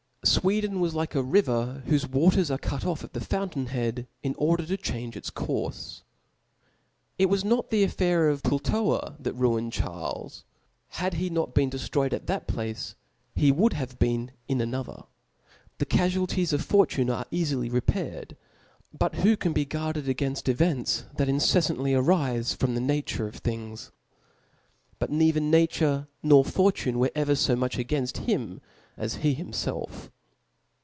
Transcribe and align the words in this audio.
Sweden 0.23 0.79
was 0.79 0.93
like 0.93 1.15
a 1.15 1.23
river, 1.23 1.81
whofe 1.87 2.07
waters 2.11 2.51
are 2.51 2.59
cut 2.59 2.85
off 2.85 3.03
at 3.03 3.13
the 3.13 3.19
fountain 3.19 3.65
head, 3.65 4.05
in 4.21 4.35
order 4.37 4.63
to 4.67 4.77
change 4.77 5.17
its 5.17 5.31
courfe. 5.31 6.03
It 7.17 7.25
was 7.25 7.43
not 7.43 7.71
the 7.71 7.81
affair 7.83 8.29
of 8.29 8.43
Pultova 8.43 9.15
that 9.19 9.33
ruined 9.33 9.73
Charles. 9.73 10.43
Had 10.89 11.13
h^ 11.13 11.31
not 11.31 11.55
been 11.55 11.71
deftrbycd 11.71 12.13
at 12.13 12.27
that 12.27 12.47
place^ 12.47 12.93
he 13.33 13.51
would 13.51 13.73
in 14.47 14.61
another. 14.61 15.05
The 15.79 15.87
cafualties 15.87 16.53
of 16.53 16.61
fortune 16.63 17.09
are 17.09 17.25
cafily 17.25 17.71
repaired; 17.73 18.37
but 18.95 19.15
who 19.25 19.35
can 19.35 19.53
be 19.53 19.65
guarded 19.65 20.05
againfl: 20.05 20.47
events 20.49 21.05
that 21.17 21.29
inceffantly 21.29 21.93
arife 21.97 22.55
from 22.55 22.75
the 22.75 22.79
na 22.81 23.01
ture 23.03 23.27
of 23.27 23.37
things? 23.37 23.89
But 24.99 25.09
neither 25.09 25.39
nature 25.39 26.07
nor 26.21 26.45
fortune 26.45 26.99
were 26.99 27.11
ever 27.15 27.35
fo 27.35 27.55
much 27.55 27.75
againfl: 27.79 28.17
him, 28.25 28.61
as 28.97 29.15
he 29.15 29.35
hittifelf. 29.35 30.09